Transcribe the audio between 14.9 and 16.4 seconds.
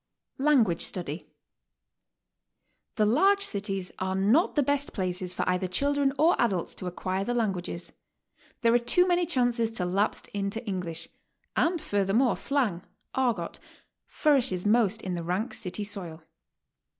in the rank city soil.